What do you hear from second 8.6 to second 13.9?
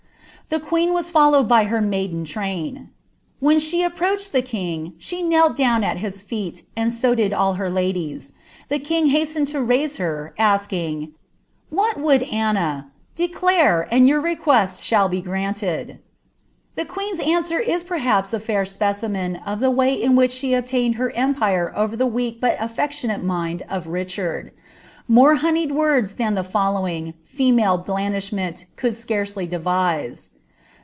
The king hastened to raise her, asking, ^ What would Anna?— declare,